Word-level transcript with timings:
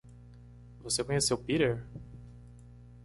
Você 0.81 1.03
conheceu 1.03 1.37
Peter? 1.37 1.85